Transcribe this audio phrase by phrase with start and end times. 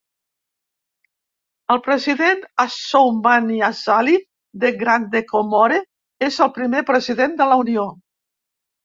[1.73, 4.15] El president Assoumani Azali
[4.63, 5.79] de Grande Comore
[6.29, 7.85] és el primer president de la Unió.